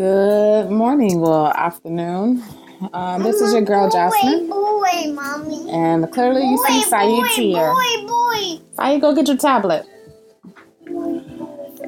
[0.00, 2.42] Good morning, well, afternoon.
[2.94, 5.70] Um, this is your girl Jasmin, Boy, boy, mommy.
[5.70, 7.70] and clearly you see Sayyid's here.
[7.70, 8.60] Boy, boy.
[8.76, 9.84] Sayyid, go get your tablet.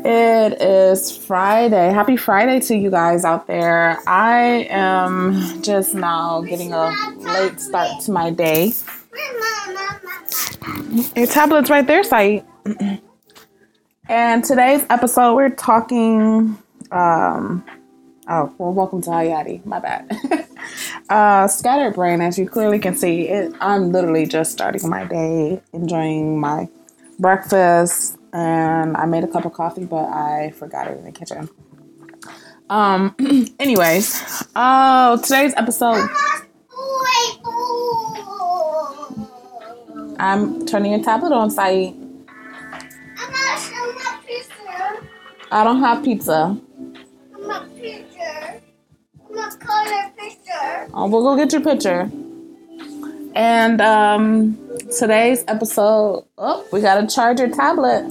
[0.04, 1.90] It is Friday.
[1.90, 3.98] Happy Friday to you guys out there.
[4.06, 8.74] I am just now getting a late start to my day.
[11.16, 12.44] Your tablet's right there, Sayyid.
[14.06, 16.58] And today's episode, we're talking.
[16.90, 17.64] Um,
[18.28, 19.64] oh, well, welcome to Hayati.
[19.64, 20.10] My bad.
[21.08, 25.60] uh, scattered brain, as you clearly can see, it, I'm literally just starting my day,
[25.72, 26.68] enjoying my
[27.18, 31.48] breakfast, and I made a cup of coffee, but I forgot it in the kitchen.
[32.70, 33.14] Um.
[33.60, 36.08] Anyways, oh, today's episode.
[40.18, 41.94] I'm turning your tablet on, Sayyid.
[41.94, 44.02] I'm not showing.
[45.50, 46.58] I don't have pizza.
[50.94, 52.10] Oh, we'll go get your picture.
[53.34, 54.58] And um,
[54.98, 58.10] today's episode, oh, we got to charge your tablet.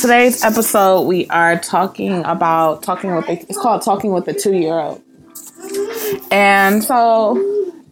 [0.00, 4.54] Today's episode, we are talking about talking with the, it's called Talking with the Two
[4.54, 5.02] Year Old.
[6.30, 7.36] And so,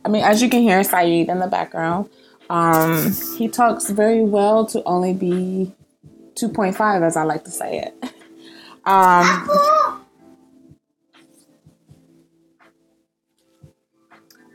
[0.07, 2.09] I mean, as you can hear Sayyid in the background,
[2.49, 5.75] um, he talks very well to only be
[6.37, 7.95] 2.5, as I like to say it.
[8.87, 10.00] Um,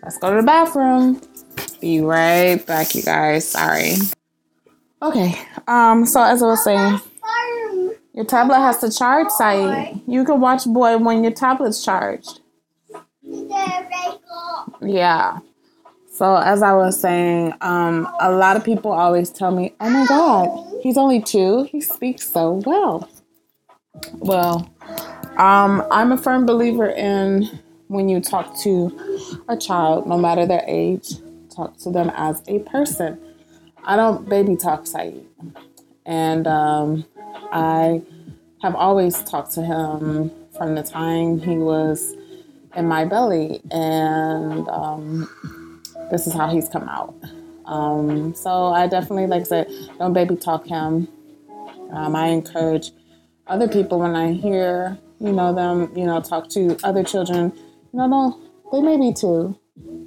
[0.06, 1.20] Let's go to the bathroom.
[1.82, 3.48] Be right back, you guys.
[3.48, 3.96] Sorry.
[5.02, 5.36] Okay.
[5.68, 6.06] Um.
[6.06, 7.02] So as I was saying,
[8.14, 10.02] your tablet has to charge, Sayyid.
[10.06, 12.42] You can watch Boy when your tablet's charged.
[14.80, 15.40] Yeah.
[16.12, 20.06] So as I was saying, um, a lot of people always tell me, "Oh my
[20.06, 21.64] God, he's only two.
[21.64, 23.10] He speaks so well."
[24.20, 24.70] Well,
[25.38, 27.50] um, I'm a firm believer in
[27.88, 31.14] when you talk to a child, no matter their age,
[31.56, 33.20] talk to them as a person.
[33.84, 35.26] I don't baby talk Sayyid,
[36.06, 37.06] and um,
[37.52, 38.02] I
[38.62, 42.16] have always talked to him from the time he was
[42.76, 47.14] in my belly, and um, this is how he's come out.
[47.66, 51.08] Um, so I definitely, like I said, don't baby talk him.
[51.92, 52.92] Um, I encourage
[53.48, 57.54] other people when I hear, you know, them, you know, talk to other children,
[57.96, 58.40] know, no,
[58.72, 59.58] they may be two,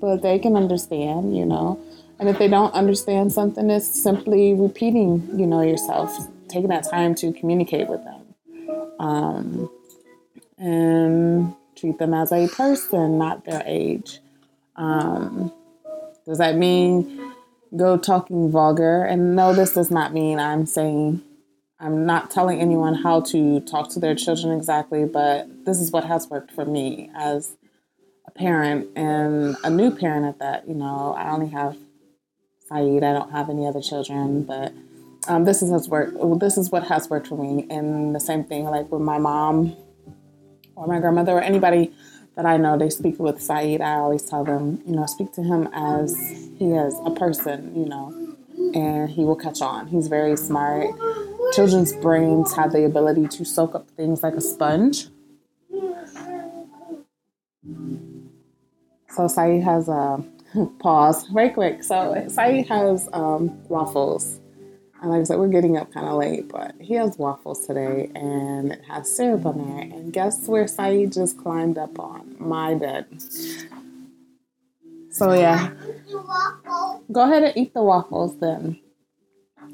[0.01, 1.81] but they can understand, you know.
[2.19, 6.17] And if they don't understand something, it's simply repeating, you know, yourself,
[6.49, 8.35] taking that time to communicate with them.
[8.99, 9.71] Um,
[10.59, 14.21] and treat them as a person, not their age.
[14.75, 15.53] Um,
[16.27, 17.33] does that mean
[17.77, 19.05] go talking vulgar?
[19.05, 21.23] And no, this does not mean I'm saying
[21.81, 26.05] I'm not telling anyone how to talk to their children exactly, but this is what
[26.05, 27.57] has worked for me as
[28.39, 30.69] parent and a new parent at that.
[30.69, 31.77] You know, I only have
[32.69, 34.73] Sayyid, I don't have any other children, but
[35.27, 36.17] um, this is has worked.
[36.41, 37.67] This is what has worked for me.
[37.71, 39.77] And the same thing, like with my mom
[40.77, 41.93] or my grandmother or anybody
[42.37, 43.81] that I know, they speak with Sayyid.
[43.81, 46.15] I always tell them, you know, speak to him as
[46.59, 48.37] he is a person, you know,
[48.75, 49.89] and he will catch on.
[49.89, 50.89] He's very smart.
[51.55, 55.09] Children's brains have the ability to soak up things like a sponge.
[59.11, 60.25] So Sayyid has a
[60.79, 61.83] pause, very quick.
[61.83, 64.41] So Sayyid has um, waffles.
[65.01, 68.11] And like I said, we're getting up kind of late, but he has waffles today
[68.15, 69.81] and it has syrup on there.
[69.99, 72.37] And guess where Sayyid just climbed up on?
[72.39, 73.07] My bed.
[75.11, 75.73] So yeah,
[77.11, 78.79] go ahead and eat the waffles then.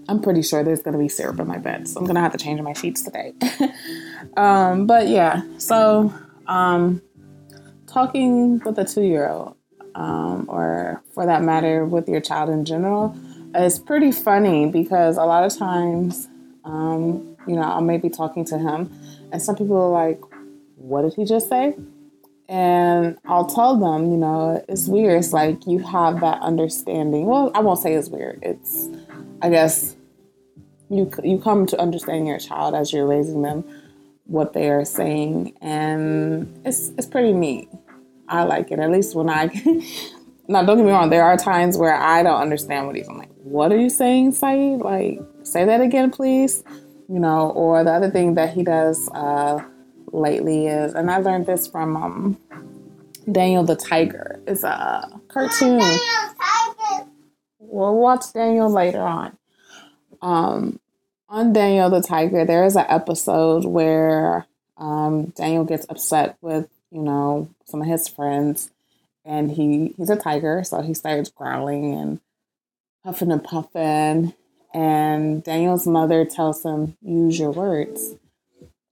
[0.09, 2.39] I'm pretty sure there's gonna be syrup in my bed, so I'm gonna have to
[2.39, 3.33] change my sheets today.
[4.37, 6.13] um, but yeah, so
[6.47, 7.03] um,
[7.95, 9.57] talking with a two year old,
[9.95, 13.17] um, or for that matter, with your child in general,
[13.55, 16.29] is pretty funny because a lot of times,
[16.65, 18.91] um, you know, I may be talking to him,
[19.31, 20.21] and some people are like,
[20.77, 21.77] "What did he just say?"
[22.49, 25.19] And I'll tell them, you know, it's weird.
[25.19, 27.25] It's like you have that understanding.
[27.27, 28.41] Well, I won't say it's weird.
[28.43, 28.89] It's,
[29.41, 29.97] I guess,
[30.91, 33.65] you you come to understand your child as you're raising them,
[34.27, 37.69] what they are saying, and it's it's pretty neat.
[38.29, 38.79] I like it.
[38.79, 39.47] At least when I,
[40.49, 41.11] now don't get me wrong.
[41.11, 43.09] There are times where I don't understand what he's.
[43.09, 44.81] I'm like, what are you saying, Sayyid?
[44.81, 46.65] Like, say that again, please.
[47.09, 47.51] You know.
[47.51, 49.63] Or the other thing that he does uh,
[50.13, 52.39] lately is, and I learned this from um,
[53.31, 54.41] Daniel the Tiger.
[54.47, 55.79] It's a cartoon.
[55.79, 55.99] Daniel,
[56.39, 57.09] tiger.
[57.59, 59.37] We'll watch Daniel later on.
[60.23, 60.81] Um,
[61.29, 64.47] on Daniel the Tiger, there is an episode where
[64.77, 68.71] um, Daniel gets upset with you know, some of his friends,
[69.25, 72.21] and he he's a tiger, so he starts growling and
[73.03, 74.33] puffing and puffing.
[74.73, 78.15] And Daniel's mother tells him, "Use your words."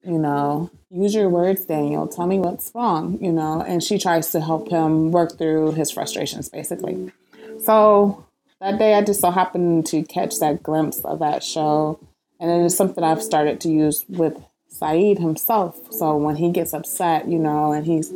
[0.04, 2.08] You know, use your words, Daniel.
[2.08, 3.18] Tell me what's wrong.
[3.20, 7.12] You know, and she tries to help him work through his frustrations, basically.
[7.60, 8.24] So
[8.60, 12.00] that day, I just so happened to catch that glimpse of that show,
[12.40, 15.78] and it is something I've started to use with Sayyid himself.
[15.90, 18.12] So when he gets upset, you know, and he's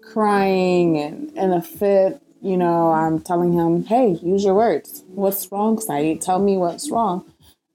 [0.00, 5.04] crying and in a fit, you know, I'm telling him, hey, use your words.
[5.08, 6.20] What's wrong, Sayyid?
[6.20, 7.30] Tell me what's wrong.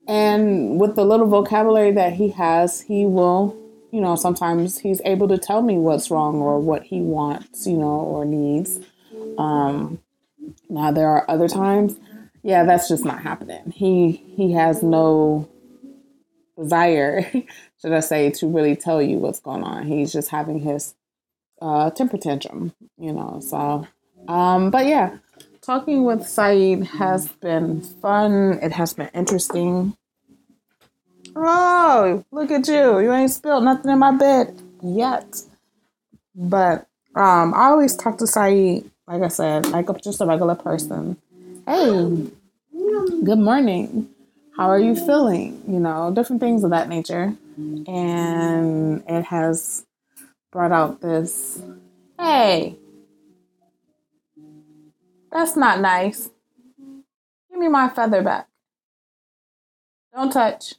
[0.08, 3.58] And with the little vocabulary that he has, he will,
[3.92, 7.78] you know, sometimes he's able to tell me what's wrong or what he wants, you
[7.78, 8.80] know, or needs.
[9.38, 10.00] Um,
[10.70, 11.98] now there are other times,
[12.42, 13.72] yeah, that's just not happening.
[13.72, 15.48] He he has no
[16.64, 17.30] desire,
[17.82, 19.86] should I say, to really tell you what's going on.
[19.86, 20.96] He's just having his
[21.62, 23.42] uh, temper tantrum, you know.
[23.42, 23.88] So,
[24.28, 25.18] um, but yeah,
[25.62, 28.60] talking with Sayyid has been fun.
[28.62, 29.96] It has been interesting.
[31.36, 33.00] Oh, look at you!
[33.00, 35.42] You ain't spilled nothing in my bed yet.
[36.36, 41.18] But um, I always talk to Sayyid, like I said, like just a regular person.
[41.66, 42.30] Hey,
[43.24, 44.10] good morning.
[44.56, 45.64] How are you feeling?
[45.68, 47.36] You know, different things of that nature.
[47.58, 49.86] And it has
[50.52, 51.62] brought out this
[52.20, 52.78] hey,
[55.32, 56.30] that's not nice.
[57.50, 58.48] Give me my feather back.
[60.14, 60.76] Don't touch.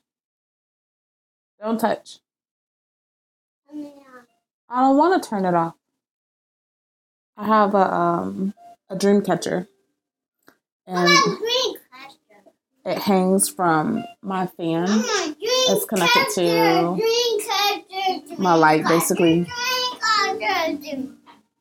[1.61, 2.19] Don't touch.
[4.69, 5.75] I don't want to turn it off.
[7.37, 8.55] I have a um
[8.89, 9.67] a dream catcher,
[10.87, 11.09] and
[12.85, 14.87] it hangs from my fan.
[15.41, 16.97] It's connected to
[18.39, 19.47] my light, basically.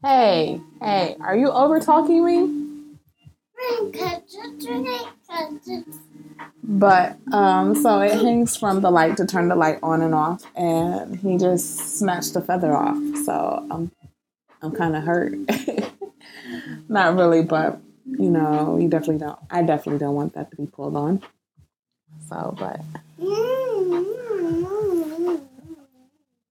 [0.04, 2.70] Hey, hey, are you over talking me?
[6.64, 10.44] But um, so it hangs from the light to turn the light on and off,
[10.56, 12.98] and he just snatched the feather off.
[13.26, 13.92] So I'm
[14.62, 15.34] I'm kind of hurt.
[16.90, 17.80] Not really, but
[18.20, 19.40] you know, you definitely don't.
[19.50, 21.22] I definitely don't want that to be pulled on.
[22.30, 22.82] So, but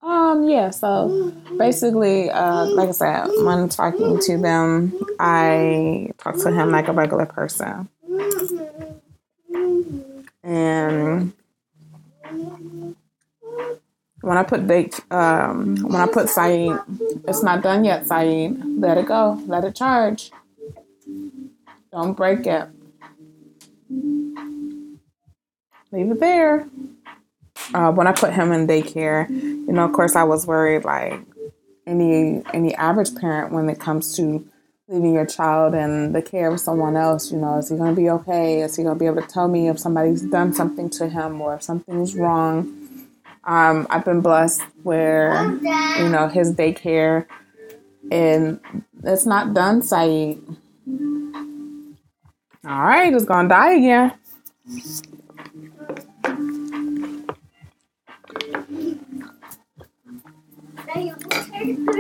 [0.03, 0.71] um, yeah.
[0.71, 6.89] So basically, uh, like I said, when talking to them, I talk to him like
[6.89, 7.89] a regular person,
[10.43, 11.33] and
[14.23, 16.79] when I put date, um, when I put Sayyid,
[17.29, 18.07] it's not done yet.
[18.07, 20.31] Sayyid, let it go, let it charge.
[21.93, 22.69] Don't break it.
[25.91, 26.67] Leave it there.
[27.75, 31.21] Uh, when I put him in daycare, you know, of course, I was worried like
[31.87, 34.47] any any average parent when it comes to
[34.89, 37.31] leaving your child in the care of someone else.
[37.31, 38.63] You know, is he going to be okay?
[38.63, 41.41] Is he going to be able to tell me if somebody's done something to him
[41.43, 42.79] or if something's wrong?
[43.45, 45.51] Um, I've been blessed where
[45.99, 47.27] you know his daycare
[48.11, 48.61] and
[49.05, 50.57] it's not done, Sayyid.
[52.67, 54.13] All right, it's gonna die again.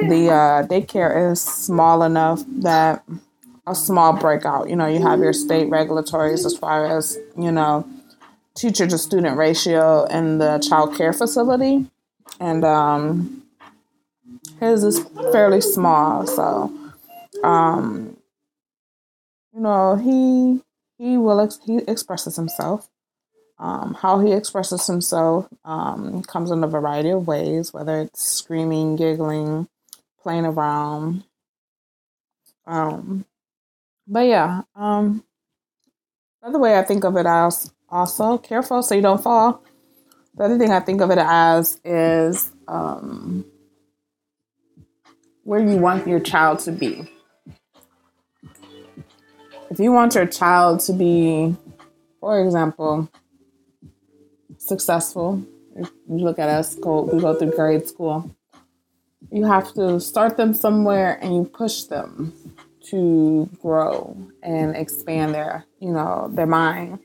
[0.08, 3.04] The uh, daycare is small enough that
[3.66, 4.68] a small breakout.
[4.68, 7.88] You know, you have your state regulatories as far as you know
[8.54, 11.86] teacher to student ratio in the child care facility,
[12.40, 13.42] and um,
[14.60, 15.00] his is
[15.32, 16.26] fairly small.
[16.26, 16.72] So,
[17.44, 18.16] um,
[19.54, 20.62] you know, he
[20.98, 22.88] he will ex- he expresses himself.
[23.58, 28.96] Um, how he expresses himself um, comes in a variety of ways, whether it's screaming,
[28.96, 29.68] giggling,
[30.20, 31.24] playing around.
[32.66, 33.24] Um,
[34.06, 35.22] but yeah, um,
[36.42, 39.62] another way I think of it as also careful so you don't fall.
[40.34, 43.44] The other thing I think of it as is um,
[45.44, 47.11] where you want your child to be.
[49.72, 51.56] If you want your child to be,
[52.20, 53.08] for example,
[54.58, 55.42] successful,
[55.74, 55.88] you
[56.18, 58.36] look at us, go, we go through grade school,
[59.30, 62.34] you have to start them somewhere and you push them
[62.90, 66.98] to grow and expand their, you know, their mind.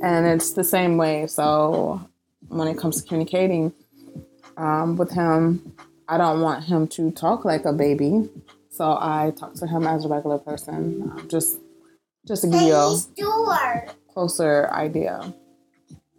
[0.00, 1.26] And it's the same way.
[1.26, 2.00] So
[2.46, 3.72] when it comes to communicating
[4.56, 5.74] um, with him,
[6.06, 8.30] I don't want him to talk like a baby.
[8.70, 11.58] So I talk to him as a regular person, um, just
[12.26, 15.34] just to give you a closer idea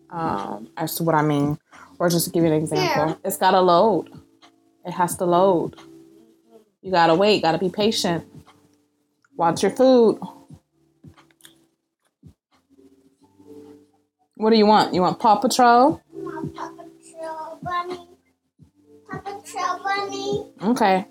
[0.10, 1.58] um, as to what I mean,
[2.00, 3.20] or just to give you an example.
[3.24, 4.10] It's got to load.
[4.86, 5.80] It has to load.
[6.82, 8.24] You gotta wait, gotta be patient.
[9.36, 10.20] Watch your food.
[14.36, 14.94] What do you want?
[14.94, 16.00] You want Paw Patrol?
[16.14, 18.08] My Paw Patrol bunny.
[19.10, 20.54] Paw Patrol bunny.
[20.62, 21.06] Okay.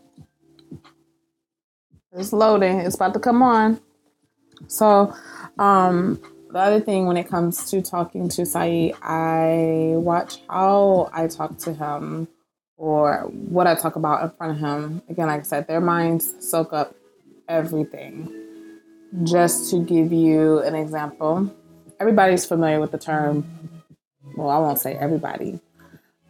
[2.13, 2.79] It's loading.
[2.79, 3.81] It's about to come on.
[4.69, 5.15] So,
[5.59, 11.27] um, the other thing when it comes to talking to Sayyid, I watch how I
[11.27, 12.29] talk to him
[12.77, 15.03] or what I talk about in front of him.
[15.09, 16.95] Again, like I said, their minds soak up
[17.49, 18.33] everything.
[19.25, 21.53] Just to give you an example,
[22.01, 23.45] everybody's familiar with the term,
[24.37, 25.61] well, I won't say everybody,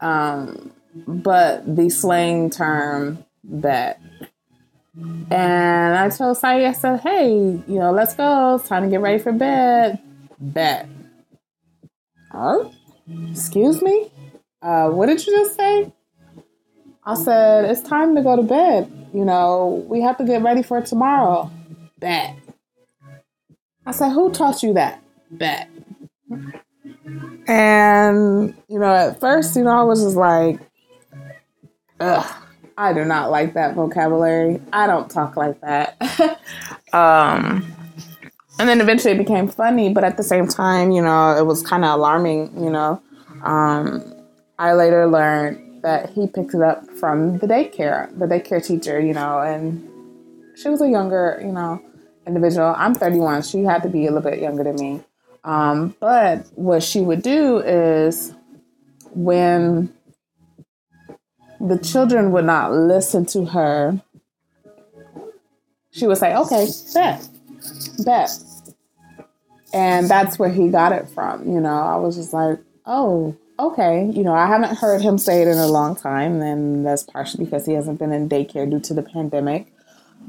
[0.00, 0.72] um,
[1.06, 4.00] but the slang term bet.
[4.96, 8.56] And I told Sayyid, I said, hey, you know, let's go.
[8.56, 9.98] It's time to get ready for bed.
[10.38, 10.88] Bet.
[12.30, 12.70] Huh?
[13.30, 14.10] Excuse me?
[14.62, 15.92] Uh, what did you just say?
[17.04, 18.90] I said, it's time to go to bed.
[19.12, 21.50] You know, we have to get ready for tomorrow.
[21.98, 22.36] Bet.
[23.86, 25.02] I said, who taught you that?
[25.30, 25.68] Bet.
[27.46, 30.60] And, you know, at first, you know, I was just like,
[32.00, 32.43] ugh,
[32.76, 34.60] I do not like that vocabulary.
[34.72, 36.00] I don't talk like that.
[36.92, 37.64] um,
[38.58, 41.62] and then eventually it became funny, but at the same time, you know, it was
[41.62, 43.00] kind of alarming, you know.
[43.42, 44.14] Um,
[44.58, 49.12] I later learned that he picked it up from the daycare, the daycare teacher, you
[49.12, 49.88] know, and
[50.56, 51.80] she was a younger, you know,
[52.26, 52.74] individual.
[52.76, 53.42] I'm 31.
[53.42, 55.02] She had to be a little bit younger than me.
[55.44, 58.32] Um, but what she would do is
[59.10, 59.93] when
[61.64, 64.00] the children would not listen to her,
[65.90, 67.28] she would say, okay, bet,
[68.04, 68.30] bet.
[69.72, 71.48] And that's where he got it from.
[71.48, 74.10] You know, I was just like, oh, okay.
[74.12, 77.44] You know, I haven't heard him say it in a long time, and that's partially
[77.44, 79.72] because he hasn't been in daycare due to the pandemic.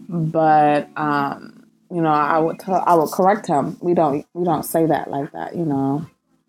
[0.07, 3.77] But um, you know, I would tell, I would correct him.
[3.81, 5.55] We don't we don't say that like that.
[5.55, 6.05] You know,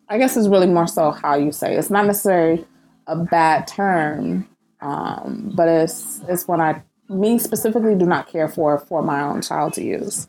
[0.09, 1.75] I guess it's really more so how you say.
[1.75, 1.79] It.
[1.79, 2.65] It's not necessarily
[3.07, 4.49] a bad term,
[4.81, 9.43] um, but it's it's what I me specifically do not care for for my own
[9.43, 10.29] child to use.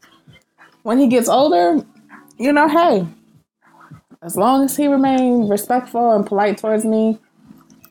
[0.83, 1.83] When he gets older,
[2.37, 3.07] you know, hey,
[4.21, 7.19] as long as he remains respectful and polite towards me,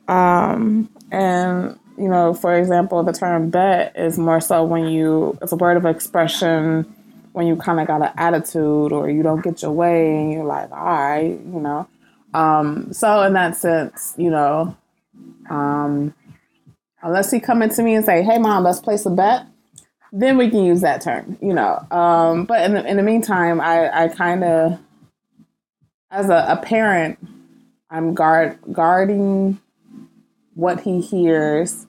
[0.09, 5.53] um, and you know, for example, the term bet is more so when you it's
[5.53, 6.93] a word of expression
[7.37, 10.43] when you kind of got an attitude or you don't get your way and you're
[10.43, 11.87] like, all right, you know.
[12.33, 14.75] Um, so in that sense, you know,
[15.51, 16.15] um,
[17.03, 19.47] unless he come into me and say, "Hey, mom, let's place a bet,"
[20.13, 21.85] then we can use that term, you know.
[21.91, 24.79] Um, but in the, in the meantime, I, I kind of,
[26.11, 27.19] as a, a parent,
[27.91, 29.61] I'm guard guarding
[30.55, 31.87] what he hears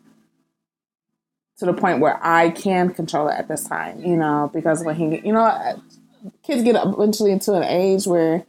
[1.58, 4.96] to the point where I can control it at this time, you know, because when
[4.96, 5.82] he, you know,
[6.44, 8.46] kids get eventually into an age where,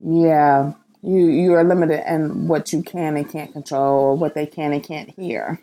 [0.00, 4.72] yeah, you you are limited in what you can and can't control, what they can
[4.72, 5.60] and can't hear.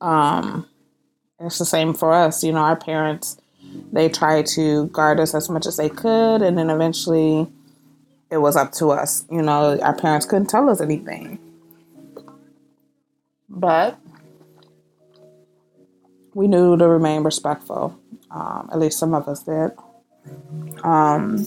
[0.00, 0.66] Um,
[1.38, 2.60] it's the same for us, you know.
[2.60, 3.36] Our parents
[3.92, 7.46] they tried to guard us as much as they could, and then eventually
[8.30, 9.24] it was up to us.
[9.30, 11.38] You know, our parents couldn't tell us anything,
[13.48, 13.98] but
[16.34, 17.98] we knew to remain respectful.
[18.30, 19.72] Um, at least some of us did.
[20.82, 21.44] Um,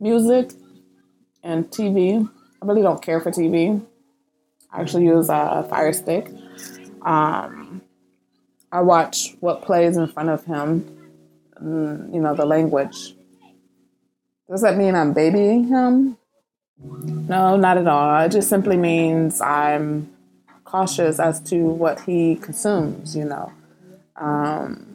[0.00, 0.52] music
[1.42, 2.28] and TV.
[2.62, 3.84] I really don't care for TV.
[4.72, 6.30] I actually use a Fire Stick.
[7.02, 7.82] Um,
[8.72, 10.92] I watch what plays in front of him.
[11.62, 13.14] Mm, you know the language.
[14.48, 16.18] Does that mean I'm babying him?
[16.78, 18.24] No, not at all.
[18.24, 20.12] It just simply means I'm
[20.64, 23.16] cautious as to what he consumes.
[23.16, 23.52] You know.
[24.16, 24.85] Um,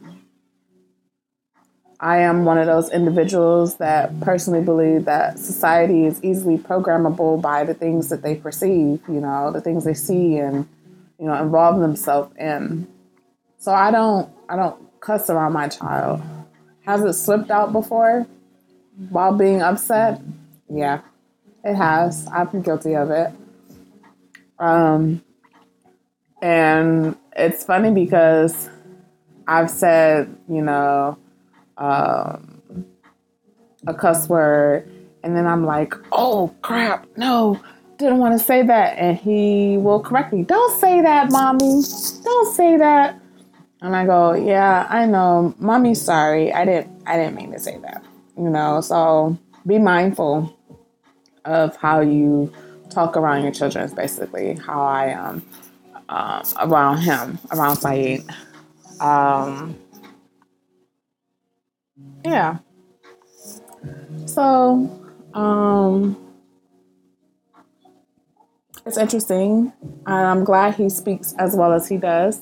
[2.02, 7.62] I am one of those individuals that personally believe that society is easily programmable by
[7.62, 10.68] the things that they perceive, you know, the things they see and,
[11.20, 12.88] you know, involve themselves in.
[13.58, 16.20] So I don't I don't cuss around my child.
[16.84, 18.26] Has it slipped out before
[19.10, 20.20] while being upset?
[20.68, 21.02] Yeah,
[21.62, 22.26] it has.
[22.26, 23.30] I've been guilty of it.
[24.58, 25.22] Um,
[26.42, 28.68] and it's funny because
[29.46, 31.16] I've said, you know,
[31.82, 32.62] um,
[33.86, 34.88] a cuss word,
[35.24, 37.60] and then I'm like, oh crap, no,
[37.98, 40.44] didn't want to say that, and he will correct me.
[40.44, 41.82] Don't say that, mommy.
[42.22, 43.20] Don't say that.
[43.80, 46.52] And I go, yeah, I know, mommy, sorry.
[46.52, 48.04] I didn't, I didn't mean to say that.
[48.38, 49.36] You know, so
[49.66, 50.56] be mindful
[51.44, 52.52] of how you
[52.90, 55.42] talk around your children is basically how I am
[56.08, 58.24] um, around him, around Sayyid.
[59.00, 59.76] Um,
[62.24, 62.58] yeah.
[64.26, 65.00] So,
[65.34, 66.16] um,
[68.84, 69.72] it's interesting.
[70.06, 72.40] I'm glad he speaks as well as he does,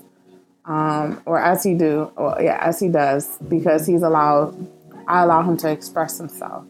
[0.65, 4.69] um, or as he do, or yeah, as he does, because he's allowed.
[5.07, 6.65] I allow him to express himself,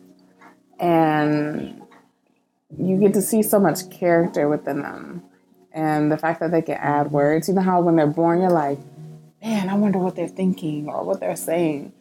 [0.79, 1.81] and
[2.79, 5.23] you get to see so much character within them,
[5.73, 7.49] and the fact that they can add words.
[7.49, 8.79] You know how when they're born, you're like,
[9.43, 11.93] man, I wonder what they're thinking or what they're saying.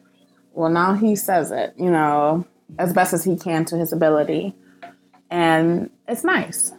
[0.60, 2.46] Well, now he says it, you know,
[2.78, 4.56] as best as he can to his ability,
[5.30, 6.74] and it's nice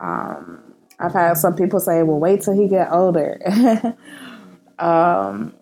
[0.00, 3.38] um, I've had some people say, "Well, wait till he get older."
[4.78, 5.54] um,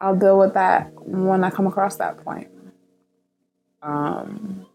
[0.00, 2.48] I'll deal with that when I come across that point.
[3.82, 4.66] Um,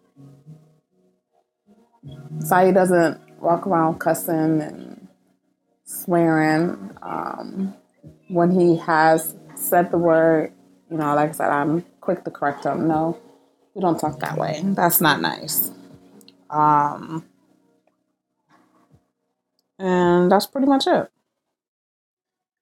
[2.40, 5.08] Sai doesn't walk around cussing and
[5.86, 6.92] swearing.
[7.02, 7.74] Um,
[8.30, 10.54] when he has said the word,
[10.94, 12.88] you know, like I said, I'm quick to correct them.
[12.88, 13.18] No,
[13.74, 14.62] we don't talk that way.
[14.64, 15.72] That's not nice.
[16.52, 17.26] Um,
[19.80, 21.10] and that's pretty much it.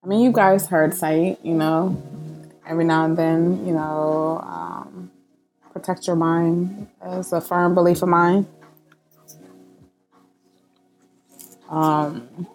[0.01, 2.01] I mean, you guys heard Sayyid, you know,
[2.65, 5.11] every now and then, you know, um,
[5.73, 8.47] protect your mind is a firm belief of mine.
[11.69, 12.47] Um,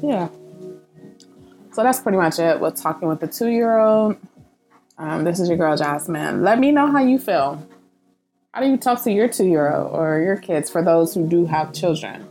[0.00, 0.28] yeah.
[1.72, 4.16] So that's pretty much it with talking with the two year old.
[4.98, 6.42] Um, this is your girl, Jasmin.
[6.42, 7.66] Let me know how you feel.
[8.52, 11.28] How do you talk to your two year old or your kids for those who
[11.28, 12.28] do have children?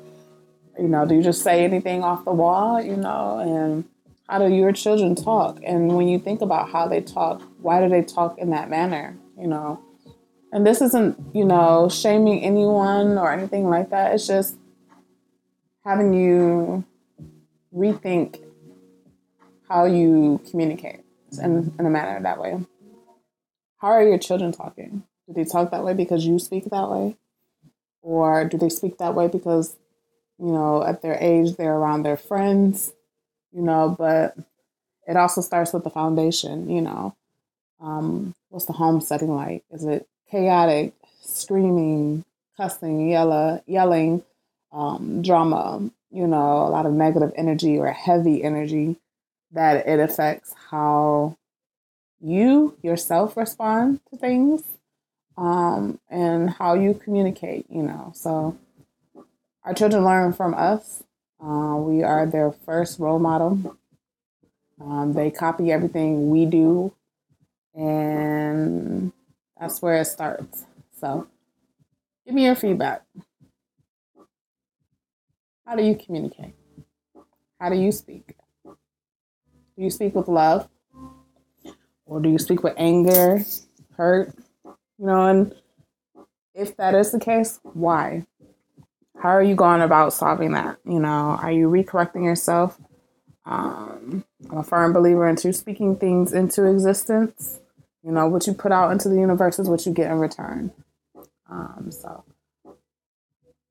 [0.77, 3.85] You know, do you just say anything off the wall, you know, and
[4.27, 5.59] how do your children talk?
[5.63, 9.17] And when you think about how they talk, why do they talk in that manner,
[9.37, 9.79] you know?
[10.51, 14.13] And this isn't, you know, shaming anyone or anything like that.
[14.13, 14.57] It's just
[15.85, 16.83] having you
[17.73, 18.41] rethink
[19.69, 21.01] how you communicate
[21.41, 22.59] in, in a manner that way.
[23.77, 25.03] How are your children talking?
[25.27, 27.15] Do they talk that way because you speak that way?
[28.01, 29.77] Or do they speak that way because
[30.39, 32.93] you know, at their age, they're around their friends,
[33.51, 34.37] you know, but
[35.05, 37.15] it also starts with the foundation, you know.
[37.81, 39.63] Um, what's the home setting like?
[39.69, 42.23] Is it chaotic, screaming,
[42.55, 44.23] cussing, yella, yelling,
[44.71, 48.95] um, drama, you know, a lot of negative energy or heavy energy
[49.51, 51.37] that it affects how
[52.21, 54.63] you yourself respond to things
[55.37, 58.11] um, and how you communicate, you know.
[58.15, 58.57] So
[59.63, 61.03] our children learn from us.
[61.41, 63.77] Uh, we are their first role model.
[64.81, 66.93] Um, they copy everything we do,
[67.73, 69.11] and
[69.59, 70.65] that's where it starts.
[70.99, 71.27] So,
[72.25, 73.03] give me your feedback.
[75.65, 76.55] How do you communicate?
[77.59, 78.38] How do you speak?
[79.79, 80.67] Do you speak with love?
[82.05, 83.45] Or do you speak with anger,
[83.95, 84.35] hurt?
[84.65, 85.55] You know, and
[86.53, 88.25] if that is the case, why?
[89.19, 90.79] how are you going about solving that?
[90.85, 92.77] You know, are you recorrecting yourself?
[93.45, 97.59] Um, I'm a firm believer into speaking things into existence.
[98.03, 100.71] You know, what you put out into the universe is what you get in return.
[101.49, 102.23] Um, so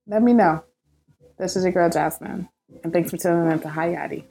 [0.06, 0.64] let me know.
[1.38, 2.48] This is your girl Jasmin,
[2.82, 4.24] and thanks for tuning in to Hayati.